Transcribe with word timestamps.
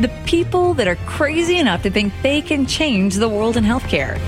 the 0.00 0.10
people 0.26 0.74
that 0.74 0.88
are 0.88 0.96
crazy 1.06 1.58
enough 1.58 1.82
to 1.82 1.90
think 1.90 2.12
they 2.22 2.40
can 2.42 2.66
change 2.66 3.14
the 3.14 3.28
world 3.28 3.56
in 3.56 3.64
healthcare. 3.64 4.18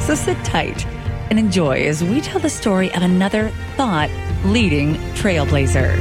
So 0.00 0.14
sit 0.14 0.36
tight 0.44 0.86
and 1.30 1.38
enjoy 1.38 1.84
as 1.86 2.04
we 2.04 2.20
tell 2.20 2.40
the 2.40 2.50
story 2.50 2.92
of 2.94 3.02
another 3.02 3.50
thought 3.76 4.10
leading 4.44 4.94
trailblazer. 5.14 5.96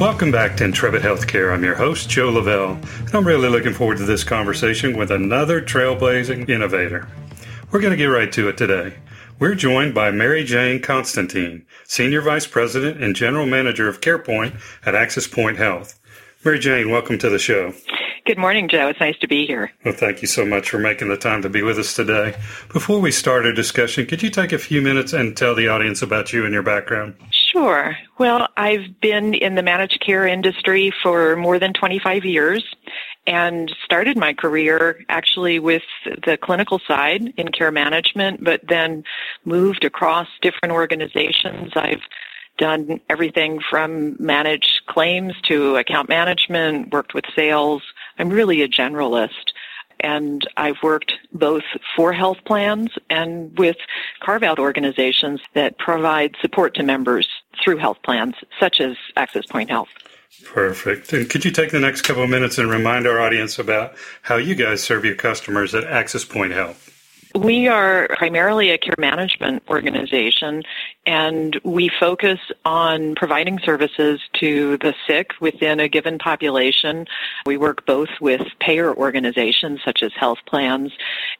Welcome 0.00 0.30
back 0.30 0.56
to 0.56 0.64
Intrepid 0.64 1.02
Healthcare. 1.02 1.52
I'm 1.52 1.62
your 1.62 1.74
host, 1.74 2.08
Joe 2.08 2.30
Lavelle, 2.30 2.78
and 2.98 3.14
I'm 3.14 3.26
really 3.26 3.50
looking 3.50 3.74
forward 3.74 3.98
to 3.98 4.06
this 4.06 4.24
conversation 4.24 4.96
with 4.96 5.10
another 5.10 5.60
trailblazing 5.60 6.48
innovator. 6.48 7.06
We're 7.70 7.80
going 7.80 7.90
to 7.90 7.98
get 7.98 8.06
right 8.06 8.32
to 8.32 8.48
it 8.48 8.56
today. 8.56 8.94
We're 9.40 9.54
joined 9.54 9.94
by 9.94 10.10
Mary 10.10 10.44
Jane 10.44 10.82
Konstantin, 10.82 11.64
Senior 11.84 12.20
Vice 12.20 12.46
President 12.46 13.02
and 13.02 13.16
General 13.16 13.46
Manager 13.46 13.88
of 13.88 14.02
CarePoint 14.02 14.60
at 14.84 14.92
AxisPoint 14.92 15.56
Health. 15.56 15.98
Mary 16.44 16.58
Jane, 16.58 16.90
welcome 16.90 17.16
to 17.16 17.30
the 17.30 17.38
show. 17.38 17.72
Good 18.26 18.36
morning, 18.36 18.68
Joe. 18.68 18.88
It's 18.88 19.00
nice 19.00 19.16
to 19.20 19.26
be 19.26 19.46
here. 19.46 19.72
Well, 19.82 19.94
thank 19.94 20.20
you 20.20 20.28
so 20.28 20.44
much 20.44 20.68
for 20.68 20.78
making 20.78 21.08
the 21.08 21.16
time 21.16 21.40
to 21.40 21.48
be 21.48 21.62
with 21.62 21.78
us 21.78 21.96
today. 21.96 22.36
Before 22.70 23.00
we 23.00 23.10
start 23.10 23.46
our 23.46 23.52
discussion, 23.54 24.04
could 24.04 24.22
you 24.22 24.28
take 24.28 24.52
a 24.52 24.58
few 24.58 24.82
minutes 24.82 25.14
and 25.14 25.34
tell 25.34 25.54
the 25.54 25.68
audience 25.68 26.02
about 26.02 26.34
you 26.34 26.44
and 26.44 26.52
your 26.52 26.62
background? 26.62 27.14
Sure. 27.30 27.96
Well, 28.18 28.46
I've 28.58 29.00
been 29.00 29.32
in 29.32 29.54
the 29.54 29.62
managed 29.62 30.04
care 30.04 30.26
industry 30.26 30.92
for 31.02 31.34
more 31.36 31.58
than 31.58 31.72
25 31.72 32.26
years 32.26 32.62
and 33.30 33.72
started 33.84 34.16
my 34.16 34.34
career 34.34 35.04
actually 35.08 35.60
with 35.60 35.84
the 36.26 36.36
clinical 36.36 36.80
side 36.80 37.32
in 37.36 37.46
care 37.52 37.70
management, 37.70 38.42
but 38.42 38.60
then 38.68 39.04
moved 39.44 39.84
across 39.84 40.26
different 40.42 40.72
organizations. 40.72 41.70
I've 41.76 42.02
done 42.58 43.00
everything 43.08 43.60
from 43.60 44.16
managed 44.18 44.80
claims 44.86 45.40
to 45.42 45.76
account 45.76 46.08
management, 46.08 46.92
worked 46.92 47.14
with 47.14 47.24
sales. 47.36 47.82
I'm 48.18 48.30
really 48.30 48.62
a 48.62 48.68
generalist. 48.68 49.52
And 50.00 50.44
I've 50.56 50.82
worked 50.82 51.12
both 51.32 51.62
for 51.94 52.12
health 52.12 52.38
plans 52.44 52.90
and 53.10 53.56
with 53.56 53.76
carve 54.18 54.42
out 54.42 54.58
organizations 54.58 55.40
that 55.54 55.78
provide 55.78 56.34
support 56.40 56.74
to 56.74 56.82
members 56.82 57.28
through 57.62 57.76
health 57.76 57.98
plans, 58.02 58.34
such 58.58 58.80
as 58.80 58.96
AxisPoint 59.16 59.68
Health. 59.68 59.90
Perfect. 60.44 61.12
And 61.12 61.28
could 61.28 61.44
you 61.44 61.50
take 61.50 61.70
the 61.70 61.80
next 61.80 62.02
couple 62.02 62.22
of 62.22 62.30
minutes 62.30 62.58
and 62.58 62.70
remind 62.70 63.06
our 63.06 63.20
audience 63.20 63.58
about 63.58 63.94
how 64.22 64.36
you 64.36 64.54
guys 64.54 64.82
serve 64.82 65.04
your 65.04 65.16
customers 65.16 65.74
at 65.74 65.84
AxisPoint 65.84 66.52
Health? 66.52 66.90
We 67.34 67.68
are 67.68 68.08
primarily 68.16 68.70
a 68.70 68.78
care 68.78 68.96
management 68.98 69.62
organization 69.68 70.64
and 71.06 71.60
we 71.62 71.88
focus 72.00 72.40
on 72.64 73.14
providing 73.14 73.60
services 73.64 74.20
to 74.40 74.78
the 74.78 74.94
sick 75.06 75.30
within 75.40 75.78
a 75.78 75.88
given 75.88 76.18
population. 76.18 77.06
We 77.46 77.56
work 77.56 77.86
both 77.86 78.08
with 78.20 78.42
payer 78.58 78.92
organizations 78.92 79.80
such 79.84 80.02
as 80.02 80.10
health 80.16 80.38
plans 80.46 80.92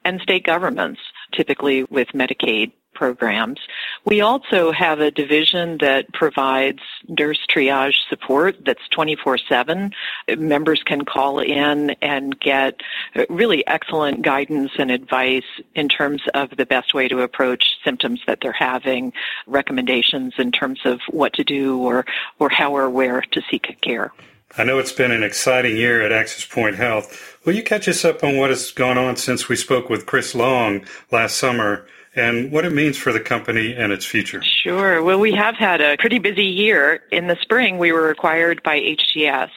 and 0.05 0.21
state 0.21 0.45
governments, 0.45 1.01
typically 1.41 1.85
with 1.85 2.09
Medicaid 2.09 2.71
programs. 2.93 3.59
We 4.05 4.21
also 4.21 4.73
have 4.73 5.01
a 5.01 5.11
division 5.11 5.79
that 5.79 6.13
provides 6.13 6.81
nurse 7.09 7.39
triage 7.49 7.95
support 8.11 8.57
that's 8.67 8.87
24-7. 8.95 9.91
Members 10.37 10.83
can 10.83 11.07
call 11.07 11.41
in 11.41 11.97
and 12.03 12.39
get 12.39 12.83
really 13.31 13.67
excellent 13.67 14.21
guidance 14.21 14.73
and 14.77 14.91
advice 14.91 15.51
in 15.75 15.89
terms 15.89 16.21
of 16.35 16.51
the 16.59 16.67
best 16.67 16.93
way 16.93 17.09
to 17.09 17.21
approach 17.21 17.65
symptoms 17.83 18.21
that 18.27 18.41
they're 18.43 18.53
having, 18.53 19.15
recommendations 19.47 20.35
in 20.37 20.53
terms 20.53 20.81
of 20.85 21.01
what 21.09 21.33
to 21.35 21.45
do 21.45 21.79
or, 21.79 22.05
or 22.39 22.51
how 22.51 22.77
or 22.77 22.91
where 22.91 23.23
to 23.23 23.41
seek 23.51 23.79
care. 23.81 24.13
I 24.59 24.65
know 24.65 24.79
it's 24.79 24.93
been 24.93 25.13
an 25.13 25.23
exciting 25.23 25.77
year 25.77 26.03
at 26.03 26.11
AxisPoint 26.11 26.75
Health. 26.75 27.39
Will 27.45 27.55
you 27.55 27.63
catch 27.63 27.89
us 27.89 28.05
up 28.05 28.25
on 28.25 28.37
what 28.37 28.51
has 28.51 28.73
gone 28.73 28.99
on 28.99 29.17
since 29.17 29.49
we 29.49 29.57
spoke 29.57 29.89
with 29.89 30.07
Chris 30.07 30.35
Long 30.35 30.85
last 31.13 31.37
summer 31.37 31.87
and 32.17 32.51
what 32.51 32.65
it 32.65 32.73
means 32.73 32.97
for 32.97 33.13
the 33.13 33.21
company 33.21 33.73
and 33.73 33.93
its 33.93 34.05
future. 34.05 34.43
Sure. 34.43 35.03
Well, 35.03 35.21
we 35.21 35.33
have 35.33 35.55
had 35.55 35.81
a 35.81 35.97
pretty 35.97 36.19
busy 36.19 36.45
year. 36.45 37.03
In 37.13 37.29
the 37.29 37.37
spring, 37.41 37.79
we 37.79 37.93
were 37.93 38.11
acquired 38.11 38.63
by 38.65 38.81
HGS. 38.81 39.51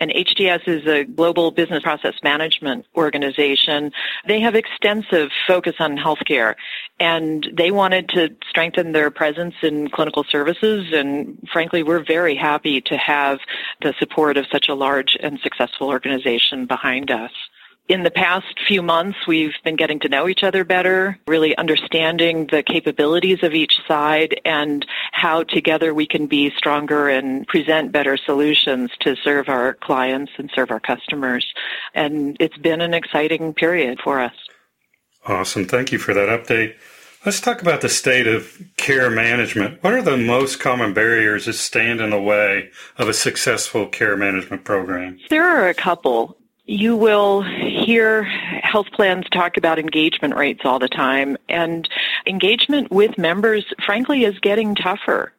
And 0.00 0.10
HGS 0.10 0.66
is 0.66 0.86
a 0.86 1.04
global 1.04 1.50
business 1.50 1.82
process 1.82 2.14
management 2.22 2.86
organization. 2.96 3.92
They 4.26 4.40
have 4.40 4.54
extensive 4.54 5.28
focus 5.46 5.74
on 5.78 5.98
healthcare 5.98 6.54
and 6.98 7.46
they 7.52 7.70
wanted 7.70 8.08
to 8.10 8.30
strengthen 8.48 8.92
their 8.92 9.10
presence 9.10 9.54
in 9.62 9.90
clinical 9.90 10.24
services. 10.24 10.86
And 10.92 11.38
frankly, 11.52 11.82
we're 11.82 12.04
very 12.04 12.34
happy 12.34 12.80
to 12.82 12.96
have 12.96 13.40
the 13.82 13.94
support 13.98 14.36
of 14.36 14.46
such 14.50 14.68
a 14.68 14.74
large 14.74 15.16
and 15.20 15.38
successful 15.40 15.88
organization 15.88 16.66
behind 16.66 17.10
us 17.10 17.32
in 17.90 18.04
the 18.04 18.10
past 18.10 18.46
few 18.68 18.82
months, 18.82 19.18
we've 19.26 19.56
been 19.64 19.74
getting 19.74 19.98
to 19.98 20.08
know 20.08 20.28
each 20.28 20.44
other 20.44 20.62
better, 20.62 21.18
really 21.26 21.56
understanding 21.56 22.46
the 22.46 22.62
capabilities 22.62 23.42
of 23.42 23.52
each 23.52 23.80
side 23.88 24.40
and 24.44 24.86
how 25.10 25.42
together 25.42 25.92
we 25.92 26.06
can 26.06 26.28
be 26.28 26.52
stronger 26.56 27.08
and 27.08 27.48
present 27.48 27.90
better 27.90 28.16
solutions 28.16 28.92
to 29.00 29.16
serve 29.16 29.48
our 29.48 29.74
clients 29.74 30.30
and 30.38 30.52
serve 30.54 30.70
our 30.70 30.78
customers. 30.78 31.44
And 31.92 32.36
it's 32.38 32.56
been 32.58 32.80
an 32.80 32.94
exciting 32.94 33.54
period 33.54 33.98
for 34.04 34.20
us. 34.20 34.34
Awesome. 35.26 35.64
Thank 35.64 35.90
you 35.90 35.98
for 35.98 36.14
that 36.14 36.28
update. 36.28 36.76
Let's 37.26 37.40
talk 37.40 37.60
about 37.60 37.80
the 37.80 37.88
state 37.88 38.28
of 38.28 38.56
care 38.90 39.10
management. 39.10 39.82
What 39.82 39.92
are 39.92 40.02
the 40.02 40.16
most 40.16 40.58
common 40.58 40.92
barriers 40.92 41.46
that 41.46 41.52
stand 41.52 42.00
in 42.00 42.10
the 42.10 42.20
way 42.20 42.70
of 42.98 43.08
a 43.08 43.14
successful 43.14 43.86
care 43.86 44.16
management 44.16 44.64
program? 44.64 45.18
There 45.28 45.44
are 45.44 45.68
a 45.68 45.74
couple 45.74 46.36
you 46.66 46.96
will 46.96 47.42
hear 47.42 48.22
health 48.22 48.86
plans 48.92 49.26
talk 49.32 49.56
about 49.56 49.80
engagement 49.80 50.36
rates 50.36 50.60
all 50.64 50.78
the 50.78 50.88
time 50.88 51.36
and 51.48 51.88
engagement 52.26 52.92
with 52.92 53.18
members 53.18 53.64
frankly 53.84 54.24
is 54.24 54.38
getting 54.38 54.76
tougher 54.76 55.32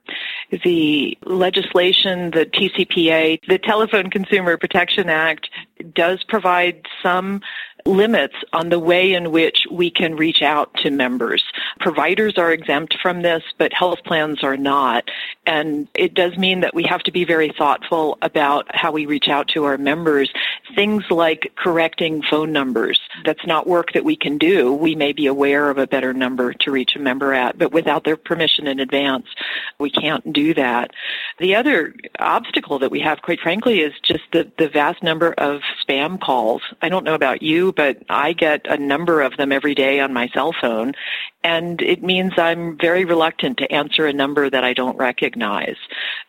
the 0.66 1.18
legislation 1.24 2.32
the 2.32 2.46
TCPA 2.46 3.40
the 3.48 3.58
Telephone 3.58 4.10
Consumer 4.10 4.58
Protection 4.58 5.10
Act 5.10 5.50
does 5.94 6.22
provide 6.26 6.86
some 7.02 7.42
limits 7.86 8.36
on 8.54 8.70
the 8.70 8.80
way 8.80 9.14
in 9.14 9.32
which 9.32 9.66
we 9.72 9.90
can 9.90 10.16
reach 10.16 10.42
out 10.42 10.74
to 10.76 10.92
members. 10.92 11.44
Providers 11.82 12.38
are 12.38 12.52
exempt 12.52 12.96
from 13.02 13.24
this, 13.24 13.44
but 13.58 13.74
health 13.74 14.04
plans 14.06 14.44
are 14.44 14.56
not. 14.56 15.10
And 15.46 15.88
it 15.96 16.14
does 16.14 16.38
mean 16.38 16.62
that 16.62 16.76
we 16.76 16.84
have 16.84 17.02
to 17.04 17.12
be 17.12 17.26
very 17.26 17.52
thoughtful 17.58 18.18
about 18.22 18.68
how 18.74 18.92
we 18.92 19.06
reach 19.08 19.28
out 19.28 19.48
to 19.50 19.66
our 19.66 19.78
members. 19.78 20.32
Things 20.76 21.04
like 21.10 21.52
correcting 21.56 22.22
phone 22.22 22.52
numbers. 22.52 23.00
That's 23.26 23.46
not 23.46 23.68
work 23.68 23.94
that 23.94 24.04
we 24.04 24.16
can 24.16 24.38
do. 24.38 24.74
We 24.74 24.96
may 24.96 25.12
be 25.12 25.28
aware 25.28 25.70
of 25.70 25.78
a 25.78 25.88
better 25.88 26.14
number 26.14 26.54
to 26.54 26.72
reach 26.72 26.96
a 26.96 27.00
member 27.00 27.34
at, 27.34 27.58
but 27.58 27.72
without 27.72 28.04
their 28.04 28.18
permission 28.18 28.68
in 28.68 28.80
advance, 28.80 29.28
we 29.80 29.90
can't 29.90 30.32
do 30.34 30.54
that. 30.54 30.92
The 31.40 31.56
other 31.56 31.94
obstacle 32.20 32.80
that 32.80 32.92
we 32.92 33.00
have, 33.02 33.22
quite 33.22 33.40
frankly, 33.40 33.82
is 33.82 33.94
just 34.04 34.24
the, 34.32 34.52
the 34.58 34.70
vast 34.70 35.04
number 35.04 35.34
of 35.34 35.62
spam 35.86 36.20
calls. 36.20 36.62
I 36.82 36.90
don't 36.90 37.04
know 37.04 37.16
about 37.16 37.42
you, 37.42 37.72
but 37.74 38.04
I 38.10 38.34
get 38.34 38.66
a 38.68 38.78
number 38.78 39.22
of 39.22 39.38
them 39.38 39.52
every 39.52 39.76
day 39.76 40.00
on 40.00 40.14
my 40.14 40.30
cell 40.34 40.54
phone. 40.60 40.94
And 41.44 41.82
it 41.82 42.04
means 42.04 42.34
I'm 42.38 42.78
very 42.78 43.04
reluctant 43.04 43.58
to 43.58 43.72
answer 43.72 44.06
a 44.06 44.14
number 44.14 44.50
that 44.50 44.64
I 44.64 44.74
don't 44.74 44.98
recognize. 44.98 45.78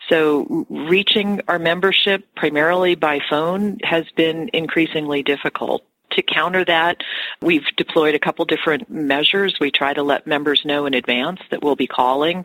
So 0.08 0.66
reaching 0.70 1.42
our 1.48 1.58
membership 1.58 2.24
primarily 2.34 2.94
by 2.94 3.20
phone 3.28 3.78
has 3.82 4.04
been 4.16 4.48
increasingly 4.52 5.22
difficult 5.22 5.84
to 6.12 6.22
counter 6.22 6.64
that, 6.64 6.98
we've 7.40 7.66
deployed 7.76 8.14
a 8.14 8.18
couple 8.18 8.44
different 8.44 8.90
measures. 8.90 9.56
We 9.60 9.70
try 9.70 9.92
to 9.94 10.02
let 10.02 10.26
members 10.26 10.62
know 10.64 10.86
in 10.86 10.94
advance 10.94 11.40
that 11.50 11.62
we'll 11.62 11.76
be 11.76 11.86
calling 11.86 12.44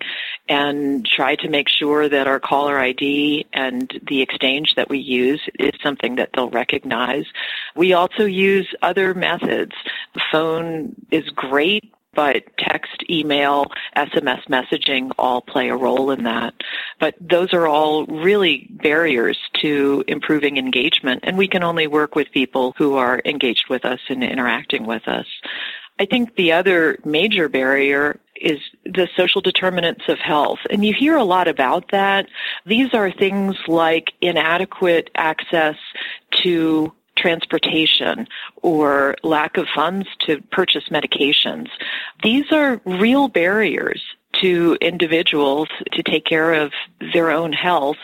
and 0.50 1.06
try 1.06 1.36
to 1.36 1.50
make 1.50 1.68
sure 1.70 2.08
that 2.08 2.28
our 2.28 2.40
caller 2.40 2.78
ID 2.78 3.46
and 3.54 4.02
the 4.08 4.22
exchange 4.22 4.76
that 4.76 4.90
we 4.90 5.00
use 5.00 5.42
is 5.60 5.72
something 5.84 6.16
that 6.16 6.30
they'll 6.34 6.50
recognize. 6.50 7.26
We 7.76 7.94
also 7.94 8.26
use 8.26 8.68
other 8.82 9.14
methods. 9.14 9.74
The 10.14 10.22
phone 10.32 10.96
is 11.12 11.30
great 11.30 11.94
but 12.18 12.44
text, 12.58 13.04
email, 13.12 13.68
SMS 13.96 14.44
messaging 14.48 15.12
all 15.20 15.40
play 15.40 15.70
a 15.70 15.76
role 15.76 16.10
in 16.10 16.24
that. 16.24 16.56
But 17.00 17.14
those 17.22 17.54
are 17.54 17.68
all 17.68 18.08
really 18.08 18.68
barriers 18.72 19.38
to 19.62 20.04
improving 20.08 20.58
engagement, 20.58 21.26
and 21.28 21.38
we 21.38 21.48
can 21.48 21.62
only 21.62 21.86
work 21.86 22.16
with 22.16 22.32
people 22.32 22.74
who 22.76 22.96
are 22.96 23.22
engaged 23.24 23.66
with 23.70 23.86
us 23.86 24.00
and 24.10 24.24
interacting 24.24 24.88
with 24.88 25.08
us. 25.08 25.28
I 26.00 26.08
think 26.08 26.36
the 26.36 26.54
other 26.54 26.98
major 27.06 27.50
barrier 27.50 28.20
is 28.36 28.60
the 28.84 29.08
social 29.16 29.42
determinants 29.42 30.06
of 30.08 30.18
health. 30.18 30.60
And 30.72 30.84
you 30.84 30.96
hear 30.98 31.18
a 31.18 31.24
lot 31.24 31.48
about 31.48 31.92
that. 31.92 32.28
These 32.66 32.96
are 32.96 33.12
things 33.12 33.56
like 33.68 34.14
inadequate 34.22 35.12
access 35.16 35.76
to 36.44 36.94
transportation 37.18 38.28
or 38.62 39.16
lack 39.24 39.58
of 39.58 39.68
funds 39.76 40.08
to 40.28 40.42
purchase 40.52 40.86
medications. 40.90 41.68
These 42.24 42.52
are 42.52 42.80
real 42.86 43.28
barriers 43.28 44.02
to 44.42 44.78
individuals 44.82 45.68
to 45.94 46.04
take 46.04 46.26
care 46.26 46.54
of 46.54 46.72
their 47.14 47.32
own 47.32 47.54
health. 47.54 47.98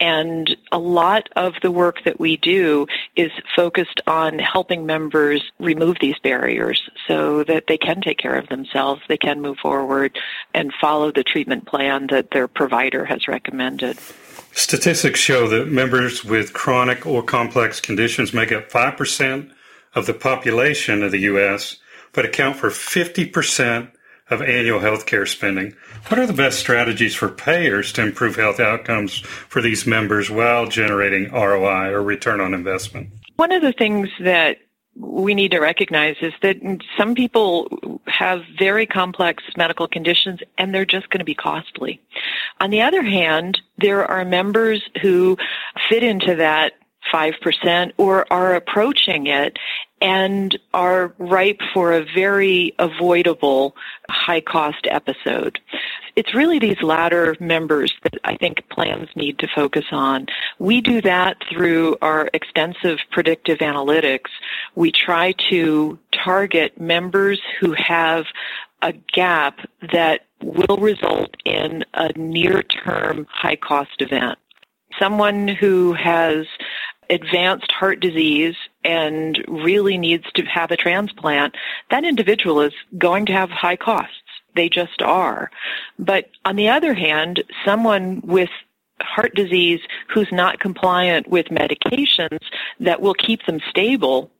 And 0.00 0.54
a 0.70 0.78
lot 0.78 1.28
of 1.34 1.54
the 1.62 1.70
work 1.70 2.04
that 2.04 2.20
we 2.20 2.36
do 2.36 2.86
is 3.16 3.30
focused 3.56 4.00
on 4.06 4.38
helping 4.38 4.86
members 4.86 5.42
remove 5.58 5.96
these 6.00 6.18
barriers 6.22 6.88
so 7.06 7.42
that 7.44 7.64
they 7.68 7.78
can 7.78 8.00
take 8.00 8.18
care 8.18 8.36
of 8.36 8.48
themselves, 8.48 9.02
they 9.08 9.16
can 9.16 9.40
move 9.40 9.58
forward 9.58 10.18
and 10.54 10.72
follow 10.80 11.10
the 11.10 11.24
treatment 11.24 11.66
plan 11.66 12.06
that 12.08 12.30
their 12.30 12.48
provider 12.48 13.04
has 13.04 13.26
recommended. 13.26 13.98
Statistics 14.58 15.20
show 15.20 15.46
that 15.46 15.68
members 15.68 16.24
with 16.24 16.52
chronic 16.52 17.06
or 17.06 17.22
complex 17.22 17.80
conditions 17.80 18.34
make 18.34 18.50
up 18.50 18.68
5% 18.68 19.52
of 19.94 20.06
the 20.06 20.12
population 20.12 21.04
of 21.04 21.12
the 21.12 21.20
U.S., 21.20 21.76
but 22.12 22.24
account 22.24 22.56
for 22.56 22.68
50% 22.68 23.92
of 24.28 24.42
annual 24.42 24.80
healthcare 24.80 25.28
spending. 25.28 25.76
What 26.08 26.18
are 26.18 26.26
the 26.26 26.32
best 26.32 26.58
strategies 26.58 27.14
for 27.14 27.28
payers 27.28 27.92
to 27.92 28.02
improve 28.02 28.34
health 28.34 28.58
outcomes 28.58 29.20
for 29.20 29.62
these 29.62 29.86
members 29.86 30.28
while 30.28 30.66
generating 30.66 31.30
ROI 31.30 31.90
or 31.92 32.02
return 32.02 32.40
on 32.40 32.52
investment? 32.52 33.10
One 33.36 33.52
of 33.52 33.62
the 33.62 33.72
things 33.72 34.08
that 34.18 34.58
we 34.98 35.34
need 35.34 35.52
to 35.52 35.60
recognize 35.60 36.16
is 36.20 36.32
that 36.42 36.56
some 36.96 37.14
people 37.14 38.00
have 38.06 38.42
very 38.58 38.86
complex 38.86 39.42
medical 39.56 39.86
conditions 39.86 40.40
and 40.56 40.74
they're 40.74 40.84
just 40.84 41.08
going 41.10 41.20
to 41.20 41.24
be 41.24 41.34
costly. 41.34 42.00
On 42.60 42.70
the 42.70 42.82
other 42.82 43.02
hand, 43.02 43.60
there 43.78 44.04
are 44.04 44.24
members 44.24 44.82
who 45.00 45.36
fit 45.88 46.02
into 46.02 46.34
that 46.36 46.72
5% 47.12 47.92
or 47.96 48.30
are 48.32 48.54
approaching 48.54 49.26
it 49.28 49.58
and 50.00 50.58
are 50.74 51.14
ripe 51.18 51.60
for 51.72 51.92
a 51.92 52.04
very 52.14 52.74
avoidable 52.78 53.74
high 54.10 54.40
cost 54.40 54.86
episode. 54.88 55.58
It's 56.18 56.34
really 56.34 56.58
these 56.58 56.82
latter 56.82 57.36
members 57.38 57.92
that 58.02 58.14
I 58.24 58.36
think 58.36 58.68
plans 58.70 59.08
need 59.14 59.38
to 59.38 59.46
focus 59.54 59.84
on. 59.92 60.26
We 60.58 60.80
do 60.80 61.00
that 61.02 61.36
through 61.48 61.96
our 62.02 62.28
extensive 62.34 62.98
predictive 63.12 63.58
analytics. 63.58 64.28
We 64.74 64.90
try 64.90 65.34
to 65.48 65.96
target 66.10 66.80
members 66.80 67.40
who 67.60 67.72
have 67.74 68.24
a 68.82 68.94
gap 69.14 69.60
that 69.92 70.22
will 70.42 70.78
result 70.78 71.36
in 71.44 71.84
a 71.94 72.12
near 72.18 72.64
term 72.64 73.28
high 73.30 73.54
cost 73.54 74.00
event. 74.02 74.40
Someone 74.98 75.46
who 75.46 75.92
has 75.92 76.46
advanced 77.10 77.70
heart 77.70 78.00
disease 78.00 78.56
and 78.84 79.38
really 79.46 79.96
needs 79.96 80.24
to 80.34 80.42
have 80.46 80.72
a 80.72 80.76
transplant, 80.76 81.54
that 81.92 82.02
individual 82.02 82.60
is 82.60 82.72
going 82.98 83.26
to 83.26 83.32
have 83.32 83.50
high 83.50 83.76
costs. 83.76 84.16
They 84.54 84.68
just 84.68 85.02
are. 85.02 85.50
But 85.98 86.30
on 86.44 86.56
the 86.56 86.68
other 86.68 86.94
hand, 86.94 87.42
someone 87.64 88.20
with 88.24 88.50
heart 89.00 89.34
disease 89.34 89.80
who's 90.12 90.30
not 90.32 90.58
compliant 90.58 91.28
with 91.28 91.46
medications 91.46 92.40
that 92.80 93.00
will 93.00 93.14
keep 93.14 93.46
them 93.46 93.60
stable 93.70 94.30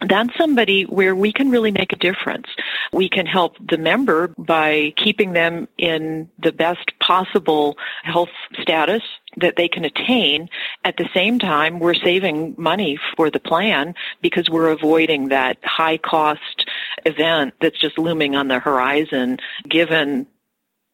that's 0.00 0.36
somebody 0.36 0.82
where 0.82 1.14
we 1.14 1.32
can 1.32 1.50
really 1.50 1.70
make 1.70 1.92
a 1.92 1.96
difference. 1.96 2.46
We 2.92 3.08
can 3.08 3.26
help 3.26 3.56
the 3.60 3.78
member 3.78 4.28
by 4.36 4.92
keeping 4.96 5.32
them 5.32 5.68
in 5.78 6.28
the 6.38 6.52
best 6.52 6.92
possible 6.98 7.76
health 8.02 8.30
status 8.60 9.02
that 9.36 9.54
they 9.56 9.68
can 9.68 9.84
attain. 9.84 10.48
At 10.84 10.96
the 10.96 11.08
same 11.14 11.38
time, 11.38 11.78
we're 11.78 11.94
saving 11.94 12.54
money 12.58 12.98
for 13.16 13.30
the 13.30 13.40
plan 13.40 13.94
because 14.20 14.50
we're 14.50 14.70
avoiding 14.70 15.28
that 15.28 15.58
high 15.62 15.98
cost 15.98 16.53
event 17.04 17.54
that's 17.60 17.78
just 17.78 17.98
looming 17.98 18.36
on 18.36 18.48
the 18.48 18.58
horizon 18.58 19.38
given 19.68 20.26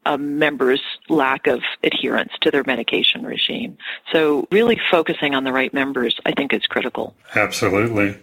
a 0.07 0.17
member's 0.17 0.83
lack 1.09 1.47
of 1.47 1.61
adherence 1.85 2.33
to 2.41 2.51
their 2.51 2.65
medication 2.65 3.25
regime. 3.25 3.77
So 4.12 4.49
really 4.51 4.81
focusing 4.91 5.35
on 5.35 5.45
the 5.45 5.53
right 5.53 5.73
members, 5.75 6.19
I 6.25 6.33
think 6.33 6.55
is 6.55 6.67
critical. 6.67 7.15
Absolutely. 7.35 8.19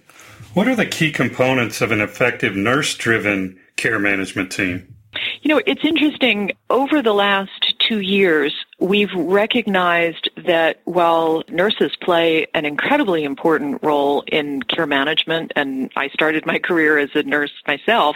What 0.54 0.68
are 0.68 0.76
the 0.76 0.86
key 0.86 1.12
components 1.12 1.82
of 1.82 1.92
an 1.92 2.02
effective 2.02 2.56
nurse 2.56 2.96
driven 2.96 3.60
care 3.76 4.00
management 4.00 4.52
team? 4.52 4.96
You 5.42 5.50
know, 5.50 5.62
it's 5.66 5.86
interesting. 5.86 6.52
Over 6.70 7.02
the 7.02 7.14
last 7.14 7.76
two 7.80 8.02
years, 8.02 8.54
we've 8.80 9.14
recognized 9.14 10.27
that 10.48 10.82
while 10.86 11.44
nurses 11.48 11.96
play 12.02 12.48
an 12.54 12.66
incredibly 12.66 13.24
important 13.24 13.84
role 13.84 14.24
in 14.28 14.64
care 14.64 14.88
management, 14.88 15.54
and 15.56 15.92
I 15.96 16.10
started 16.10 16.46
my 16.46 16.60
career 16.60 16.98
as 16.98 17.10
a 17.16 17.24
nurse 17.24 17.52
myself, 17.68 18.16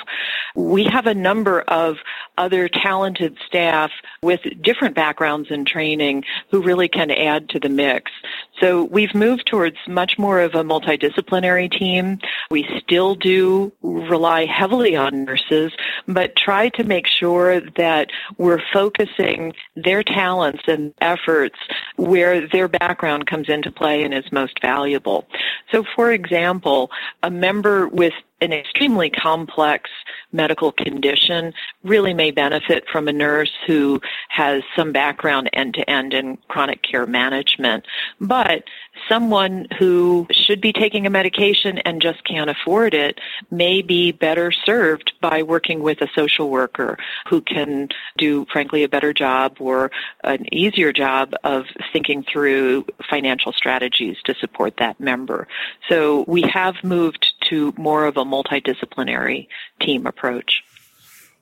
we 0.55 0.85
have 0.85 1.05
a 1.05 1.13
number 1.13 1.61
of 1.61 1.97
other 2.37 2.67
talented 2.67 3.37
staff 3.45 3.91
with 4.23 4.41
different 4.61 4.95
backgrounds 4.95 5.51
and 5.51 5.67
training 5.67 6.23
who 6.49 6.61
really 6.61 6.87
can 6.87 7.11
add 7.11 7.49
to 7.49 7.59
the 7.59 7.69
mix. 7.69 8.11
So 8.59 8.83
we've 8.83 9.15
moved 9.15 9.47
towards 9.47 9.77
much 9.87 10.17
more 10.17 10.39
of 10.39 10.53
a 10.55 10.63
multidisciplinary 10.63 11.71
team. 11.71 12.19
We 12.49 12.67
still 12.79 13.15
do 13.15 13.71
rely 13.81 14.45
heavily 14.45 14.95
on 14.95 15.25
nurses, 15.25 15.71
but 16.07 16.35
try 16.35 16.69
to 16.69 16.83
make 16.83 17.07
sure 17.07 17.61
that 17.77 18.09
we're 18.37 18.61
focusing 18.71 19.53
their 19.75 20.03
talents 20.03 20.63
and 20.67 20.93
efforts 21.01 21.57
where 21.95 22.20
their 22.51 22.67
background 22.67 23.27
comes 23.27 23.49
into 23.49 23.71
play 23.71 24.03
and 24.03 24.13
is 24.13 24.31
most 24.31 24.61
valuable. 24.61 25.27
So 25.71 25.83
for 25.95 26.11
example, 26.11 26.91
a 27.23 27.31
member 27.31 27.87
with 27.87 28.13
an 28.41 28.51
extremely 28.51 29.09
complex 29.09 29.89
medical 30.31 30.71
condition 30.71 31.53
really 31.83 32.13
may 32.13 32.31
benefit 32.31 32.85
from 32.91 33.07
a 33.07 33.13
nurse 33.13 33.51
who 33.67 34.01
has 34.29 34.63
some 34.75 34.91
background 34.91 35.49
end 35.53 35.75
to 35.75 35.89
end 35.89 36.13
in 36.13 36.37
chronic 36.47 36.81
care 36.81 37.05
management. 37.05 37.85
But 38.19 38.63
someone 39.07 39.67
who 39.77 40.27
should 40.31 40.61
be 40.61 40.73
taking 40.73 41.05
a 41.05 41.09
medication 41.09 41.77
and 41.79 42.01
just 42.01 42.23
can't 42.23 42.49
afford 42.49 42.93
it 42.93 43.19
may 43.49 43.81
be 43.81 44.11
better 44.11 44.51
served 44.51 45.13
by 45.21 45.43
working 45.43 45.81
with 45.81 46.01
a 46.01 46.09
social 46.15 46.49
worker 46.49 46.97
who 47.29 47.41
can 47.41 47.89
do, 48.17 48.45
frankly, 48.51 48.83
a 48.83 48.89
better 48.89 49.13
job 49.13 49.57
or 49.59 49.91
an 50.23 50.51
easier 50.53 50.91
job 50.91 51.33
of 51.43 51.65
thinking 51.93 52.23
through 52.23 52.85
financial 53.09 53.51
strategies 53.51 54.17
to 54.23 54.33
support 54.35 54.77
that 54.77 54.99
member. 54.99 55.47
So 55.89 56.25
we 56.27 56.41
have 56.43 56.75
moved 56.83 57.33
to 57.51 57.73
more 57.77 58.05
of 58.05 58.17
a 58.17 58.25
multidisciplinary 58.25 59.47
team 59.79 60.07
approach. 60.07 60.63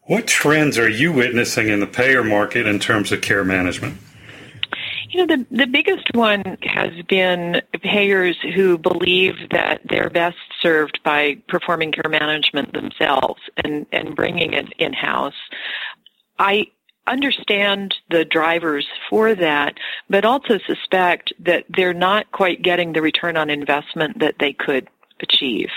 What 0.04 0.28
trends 0.28 0.78
are 0.78 0.90
you 0.90 1.14
witnessing 1.14 1.70
in 1.70 1.80
the 1.80 1.88
payer 1.88 2.24
market 2.24 2.66
in 2.66 2.80
terms 2.80 3.12
of 3.12 3.22
care 3.22 3.46
management? 3.46 3.98
You 5.12 5.26
know, 5.26 5.38
the, 5.38 5.46
the 5.56 5.68
biggest 5.68 6.08
one 6.14 6.58
has 6.64 6.92
been 7.08 7.62
payers 7.82 8.38
who 8.56 8.78
believe 8.78 9.36
that 9.52 9.82
they're 9.90 10.10
best 10.10 10.38
served 10.62 11.00
by 11.04 11.38
performing 11.48 11.92
care 11.92 12.10
management 12.10 12.74
themselves 12.74 13.42
and, 13.58 13.86
and 13.92 14.16
bringing 14.16 14.54
it 14.54 14.68
in-house. 14.78 15.34
I 16.38 16.68
understand 17.08 17.96
the 18.10 18.24
drivers 18.24 18.88
for 19.10 19.34
that, 19.36 19.76
but 20.10 20.26
also 20.26 20.60
suspect 20.68 21.34
that 21.40 21.66
they're 21.70 21.94
not 21.94 22.32
quite 22.32 22.62
getting 22.62 22.94
the 22.94 23.02
return 23.02 23.36
on 23.36 23.50
investment 23.50 24.20
that 24.20 24.36
they 24.40 24.54
could 24.54 24.88
achieve. 25.22 25.70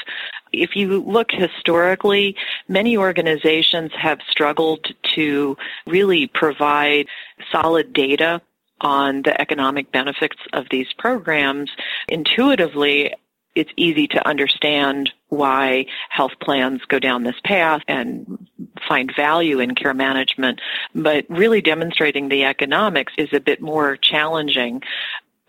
If 0.52 0.76
you 0.76 1.02
look 1.02 1.30
historically, 1.30 2.36
many 2.68 2.96
organizations 2.96 3.90
have 3.98 4.18
struggled 4.28 4.86
to 5.14 5.56
really 5.86 6.26
provide 6.26 7.06
solid 7.50 7.92
data 7.92 8.42
on 8.80 9.22
the 9.22 9.40
economic 9.40 9.92
benefits 9.92 10.36
of 10.52 10.66
these 10.70 10.92
programs. 10.98 11.70
Intuitively, 12.08 13.14
it's 13.54 13.70
easy 13.76 14.08
to 14.08 14.26
understand 14.26 15.12
why 15.28 15.86
health 16.08 16.32
plans 16.40 16.82
go 16.88 16.98
down 16.98 17.22
this 17.22 17.40
path 17.44 17.82
and 17.86 18.48
find 18.88 19.12
value 19.14 19.60
in 19.60 19.74
care 19.74 19.94
management, 19.94 20.60
but 20.94 21.24
really 21.28 21.60
demonstrating 21.60 22.28
the 22.28 22.44
economics 22.44 23.12
is 23.18 23.28
a 23.32 23.40
bit 23.40 23.60
more 23.60 23.96
challenging. 23.96 24.82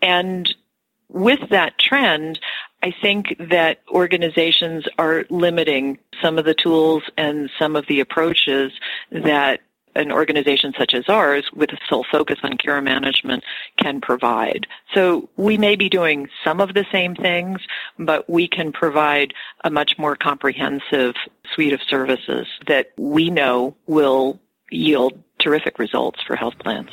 And 0.00 0.54
with 1.14 1.48
that 1.50 1.78
trend, 1.78 2.40
I 2.82 2.92
think 3.00 3.36
that 3.38 3.80
organizations 3.88 4.84
are 4.98 5.24
limiting 5.30 5.98
some 6.20 6.38
of 6.38 6.44
the 6.44 6.54
tools 6.54 7.04
and 7.16 7.48
some 7.56 7.76
of 7.76 7.86
the 7.86 8.00
approaches 8.00 8.72
that 9.12 9.60
an 9.94 10.10
organization 10.10 10.74
such 10.76 10.92
as 10.92 11.08
ours 11.08 11.48
with 11.54 11.70
a 11.70 11.78
sole 11.88 12.04
focus 12.10 12.40
on 12.42 12.56
care 12.56 12.82
management 12.82 13.44
can 13.78 14.00
provide. 14.00 14.66
So 14.92 15.30
we 15.36 15.56
may 15.56 15.76
be 15.76 15.88
doing 15.88 16.28
some 16.42 16.60
of 16.60 16.74
the 16.74 16.84
same 16.90 17.14
things, 17.14 17.60
but 17.96 18.28
we 18.28 18.48
can 18.48 18.72
provide 18.72 19.34
a 19.62 19.70
much 19.70 19.92
more 19.96 20.16
comprehensive 20.16 21.14
suite 21.54 21.72
of 21.72 21.80
services 21.88 22.48
that 22.66 22.90
we 22.98 23.30
know 23.30 23.76
will 23.86 24.40
yield 24.68 25.22
terrific 25.38 25.78
results 25.78 26.20
for 26.26 26.34
health 26.34 26.58
plans. 26.58 26.90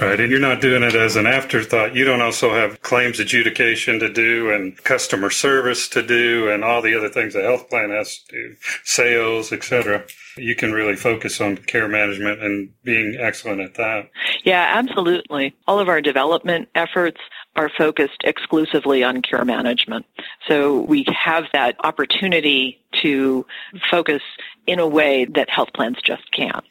Right, 0.00 0.18
and 0.18 0.30
you're 0.30 0.40
not 0.40 0.60
doing 0.60 0.82
it 0.82 0.96
as 0.96 1.14
an 1.14 1.26
afterthought. 1.26 1.94
You 1.94 2.04
don't 2.04 2.20
also 2.20 2.52
have 2.52 2.82
claims 2.82 3.20
adjudication 3.20 4.00
to 4.00 4.12
do 4.12 4.50
and 4.50 4.76
customer 4.82 5.30
service 5.30 5.88
to 5.90 6.02
do 6.02 6.50
and 6.50 6.64
all 6.64 6.82
the 6.82 6.96
other 6.96 7.08
things 7.08 7.34
a 7.36 7.42
health 7.42 7.70
plan 7.70 7.90
has 7.90 8.18
to 8.18 8.32
do, 8.32 8.56
sales, 8.82 9.52
etc. 9.52 10.04
You 10.36 10.56
can 10.56 10.72
really 10.72 10.96
focus 10.96 11.40
on 11.40 11.58
care 11.58 11.86
management 11.86 12.42
and 12.42 12.70
being 12.82 13.16
excellent 13.20 13.60
at 13.60 13.74
that. 13.74 14.10
Yeah, 14.42 14.68
absolutely. 14.74 15.54
All 15.68 15.78
of 15.78 15.88
our 15.88 16.00
development 16.00 16.68
efforts 16.74 17.20
are 17.54 17.70
focused 17.78 18.20
exclusively 18.24 19.04
on 19.04 19.22
care 19.22 19.44
management. 19.44 20.06
So 20.48 20.80
we 20.80 21.06
have 21.14 21.44
that 21.52 21.76
opportunity 21.84 22.80
to 23.02 23.46
focus 23.92 24.22
in 24.66 24.80
a 24.80 24.88
way 24.88 25.24
that 25.24 25.48
health 25.50 25.72
plans 25.72 25.98
just 26.04 26.24
can't. 26.32 26.64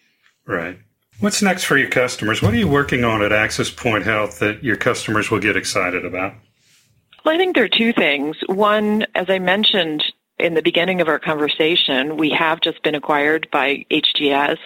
Right. 0.45 0.77
What's 1.23 1.41
next 1.41 1.63
for 1.63 1.77
your 1.77 1.87
customers? 1.87 2.41
What 2.41 2.53
are 2.53 2.57
you 2.57 2.67
working 2.67 3.05
on 3.05 3.21
at 3.21 3.31
AxisPoint 3.31 4.03
Health 4.03 4.39
that 4.39 4.61
your 4.61 4.75
customers 4.75 5.31
will 5.31 5.39
get 5.39 5.55
excited 5.55 6.03
about? 6.03 6.33
Well, 7.23 7.33
I 7.33 7.37
think 7.37 7.55
there 7.55 7.63
are 7.63 7.69
two 7.69 7.93
things. 7.93 8.35
One, 8.47 9.05
as 9.15 9.29
I 9.29 9.39
mentioned, 9.39 10.03
in 10.39 10.55
the 10.55 10.61
beginning 10.61 10.99
of 10.99 11.07
our 11.07 11.19
conversation, 11.19 12.17
we 12.17 12.31
have 12.31 12.59
just 12.59 12.81
been 12.83 12.95
acquired 12.95 13.47
by 13.51 13.85
HGS. 13.91 14.57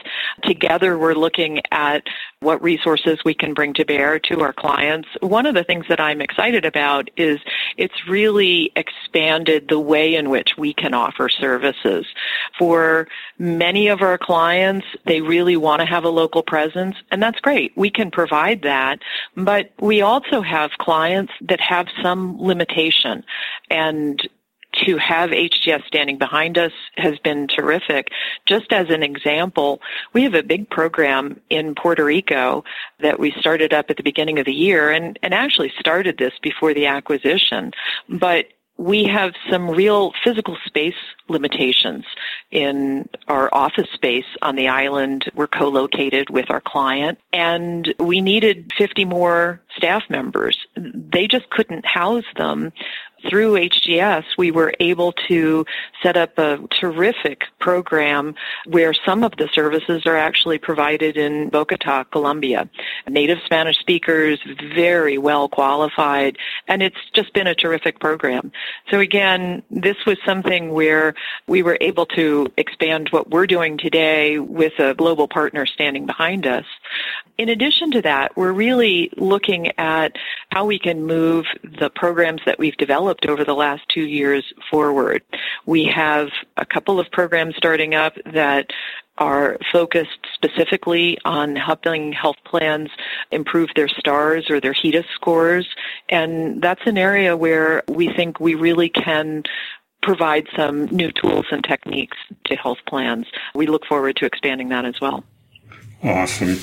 Together, 0.44 0.98
we're 0.98 1.14
looking 1.14 1.62
at 1.72 2.04
what 2.40 2.62
resources 2.62 3.20
we 3.26 3.34
can 3.34 3.54
bring 3.54 3.74
to 3.74 3.84
bear 3.84 4.18
to 4.20 4.42
our 4.42 4.54
clients. 4.54 5.10
One 5.22 5.46
of 5.46 5.56
the 5.56 5.64
things 5.64 5.86
that 5.90 6.00
I'm 6.00 6.22
excited 6.22 6.66
about 6.66 7.10
is 7.18 7.40
it's 7.76 8.08
really 8.08 8.72
expanded 8.76 9.68
the 9.68 9.80
way 9.80 10.16
in 10.16 10.30
which 10.30 10.52
we 10.58 10.74
can 10.74 10.94
offer 10.94 11.28
services. 11.30 12.06
For 12.58 13.08
many 13.38 13.88
of 13.88 14.02
our 14.02 14.18
clients, 14.18 14.86
they 15.06 15.22
really 15.22 15.58
want 15.58 15.82
to 15.82 15.86
have 15.86 16.06
a 16.06 16.10
local 16.10 16.44
presence, 16.44 16.96
and 17.12 17.22
that's 17.22 17.40
great. 17.40 17.74
We 17.76 17.90
can 17.90 18.10
provide 18.10 18.62
that, 18.62 19.00
but 19.36 19.72
we 19.80 20.02
also 20.02 20.42
have 20.42 20.72
clients 20.80 21.34
that 21.42 21.60
have 21.60 21.88
some 22.02 22.40
limitation 22.40 23.24
and 23.70 24.28
to 24.86 24.98
have 24.98 25.32
HGS 25.32 25.86
standing 25.88 26.18
behind 26.18 26.58
us 26.58 26.72
has 26.96 27.18
been 27.20 27.48
terrific. 27.48 28.10
Just 28.46 28.72
as 28.72 28.90
an 28.90 29.04
example, 29.04 29.82
we 30.14 30.24
have 30.24 30.34
a 30.34 30.44
big 30.44 30.70
program 30.70 31.40
in 31.50 31.76
Puerto 31.76 32.06
Rico 32.06 32.64
that 33.00 33.20
we 33.20 33.32
started 33.40 33.74
up 33.74 33.90
at 33.90 33.98
the 33.98 34.04
beginning 34.04 34.40
of 34.40 34.46
the 34.46 34.54
year 34.54 34.92
and, 34.92 35.18
and 35.22 35.34
actually 35.34 35.74
started 35.80 36.18
this 36.18 36.34
before 36.42 36.74
the 36.74 36.88
acquisition. 36.88 37.72
But 38.10 38.48
we 38.78 39.06
have 39.06 39.34
some 39.50 39.70
real 39.70 40.14
physical 40.24 40.56
space 40.66 40.96
limitations 41.28 42.06
in 42.52 43.10
our 43.28 43.50
office 43.52 43.90
space 43.94 44.26
on 44.42 44.56
the 44.56 44.68
island. 44.68 45.26
We're 45.34 45.48
co-located 45.48 46.30
with 46.30 46.50
our 46.50 46.62
client 46.62 47.20
and 47.34 47.94
we 48.00 48.22
needed 48.22 48.72
50 48.78 49.06
more 49.06 49.62
staff 49.76 50.04
members. 50.10 50.58
They 50.76 51.28
just 51.28 51.50
couldn't 51.50 51.86
house 51.86 52.26
them 52.36 52.72
through 53.30 53.54
HGS, 53.54 54.24
we 54.38 54.52
were 54.52 54.74
able 54.80 55.12
to 55.28 55.66
set 56.04 56.18
up 56.18 56.38
a 56.38 56.60
terrific 56.80 57.44
program 57.60 58.36
where 58.66 58.94
some 58.94 59.24
of 59.24 59.34
the 59.38 59.50
services 59.54 60.06
are 60.06 60.18
actually 60.18 60.58
provided 60.58 61.18
in 61.18 61.50
Bogota, 61.50 62.04
Colombia. 62.06 62.70
Native 63.10 63.40
Spanish 63.46 63.78
speakers, 63.78 64.40
very 64.76 65.18
well 65.18 65.50
qualified, 65.50 66.38
and 66.68 66.84
it's 66.84 66.98
just 67.14 67.34
been 67.34 67.48
a 67.48 67.56
terrific 67.56 68.00
program. 68.00 68.52
So 68.92 69.00
again, 69.00 69.64
this 69.72 69.98
was 70.06 70.18
something 70.26 70.72
where 70.72 71.16
we 71.48 71.64
were 71.64 71.78
able 71.82 72.06
to 72.08 72.52
expand 72.58 73.10
what 73.10 73.30
we're 73.30 73.48
doing 73.48 73.78
today 73.78 74.40
with 74.40 74.74
a 74.80 74.94
global 74.94 75.28
partner 75.28 75.66
standing 75.66 76.06
behind 76.06 76.46
us. 76.46 76.66
In 77.38 77.50
addition 77.50 77.92
to 77.92 78.02
that, 78.02 78.36
we're 78.36 78.52
really 78.52 79.12
looking 79.18 79.72
at 79.78 80.16
how 80.52 80.66
we 80.66 80.80
can 80.80 81.06
move 81.06 81.46
the 81.80 81.90
programs 81.90 82.42
that 82.46 82.58
we've 82.58 82.78
developed 82.78 83.07
over 83.28 83.44
the 83.44 83.54
last 83.54 83.84
two 83.90 84.06
years 84.06 84.44
forward. 84.70 85.24
We 85.66 85.86
have 85.86 86.30
a 86.58 86.66
couple 86.66 87.00
of 87.00 87.10
programs 87.12 87.56
starting 87.56 87.96
up 87.96 88.14
that 88.34 88.72
are 89.18 89.58
focused 89.72 90.20
specifically 90.34 91.18
on 91.26 91.56
helping 91.56 92.14
health 92.14 92.38
plans 92.46 92.90
improve 93.32 93.70
their 93.76 93.88
stars 93.88 94.50
or 94.50 94.60
their 94.62 94.74
HEDIS 94.74 95.06
scores. 95.16 95.68
And 96.10 96.62
that's 96.62 96.82
an 96.86 96.98
area 96.98 97.36
where 97.36 97.84
we 97.88 98.14
think 98.14 98.40
we 98.40 98.56
really 98.56 98.90
can 98.90 99.44
provide 100.04 100.48
some 100.56 100.86
new 100.86 101.12
tools 101.12 101.46
and 101.52 101.64
techniques 101.64 102.18
to 102.46 102.56
health 102.56 102.78
plans. 102.88 103.26
We 103.56 103.68
look 103.68 103.86
forward 103.86 104.16
to 104.18 104.26
expanding 104.26 104.70
that 104.70 104.86
as 104.86 105.02
well. 105.02 105.24
Awesome. 106.04 106.60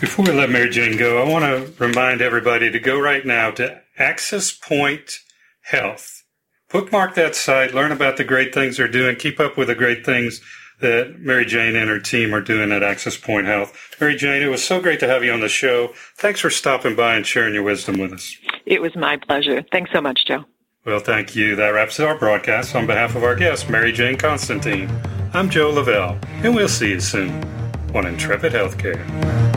Before 0.00 0.24
we 0.24 0.32
let 0.32 0.50
Mary 0.50 0.68
Jane 0.68 0.96
go, 0.96 1.22
I 1.22 1.28
want 1.28 1.44
to 1.44 1.72
remind 1.82 2.20
everybody 2.20 2.70
to 2.70 2.80
go 2.80 2.98
right 2.98 3.24
now 3.24 3.52
to 3.52 3.80
AxisPoint 3.98 5.18
Health. 5.62 6.24
Bookmark 6.70 7.14
that 7.14 7.34
site, 7.34 7.74
learn 7.74 7.92
about 7.92 8.16
the 8.16 8.24
great 8.24 8.54
things 8.54 8.76
they're 8.76 8.88
doing, 8.88 9.16
keep 9.16 9.38
up 9.38 9.56
with 9.56 9.68
the 9.68 9.74
great 9.74 10.06
things 10.06 10.40
that 10.80 11.20
Mary 11.20 11.44
Jane 11.44 11.76
and 11.76 11.88
her 11.88 12.00
team 12.00 12.34
are 12.34 12.40
doing 12.40 12.72
at 12.72 12.82
AxisPoint 12.82 13.44
Health. 13.46 13.96
Mary 14.00 14.16
Jane, 14.16 14.42
it 14.42 14.48
was 14.48 14.64
so 14.64 14.80
great 14.80 15.00
to 15.00 15.08
have 15.08 15.22
you 15.22 15.32
on 15.32 15.40
the 15.40 15.48
show. 15.48 15.92
Thanks 16.16 16.40
for 16.40 16.50
stopping 16.50 16.96
by 16.96 17.14
and 17.14 17.26
sharing 17.26 17.54
your 17.54 17.62
wisdom 17.62 17.98
with 17.98 18.12
us. 18.12 18.36
It 18.66 18.82
was 18.82 18.96
my 18.96 19.16
pleasure. 19.16 19.64
Thanks 19.70 19.90
so 19.92 20.00
much, 20.00 20.26
Joe. 20.26 20.44
Well, 20.84 20.98
thank 20.98 21.36
you. 21.36 21.54
That 21.54 21.68
wraps 21.68 22.00
up 22.00 22.08
our 22.08 22.18
broadcast. 22.18 22.74
On 22.74 22.86
behalf 22.86 23.14
of 23.14 23.22
our 23.22 23.36
guest, 23.36 23.70
Mary 23.70 23.92
Jane 23.92 24.18
Konstantin, 24.18 24.90
I'm 25.32 25.48
Joe 25.48 25.70
Lavelle, 25.70 26.18
and 26.42 26.54
we'll 26.54 26.68
see 26.68 26.90
you 26.90 27.00
soon 27.00 27.30
on 27.94 28.06
Intrepid 28.06 28.52
Healthcare. 28.52 29.51